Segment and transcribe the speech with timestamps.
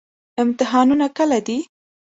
[0.43, 1.57] امتحانونه کله دي؟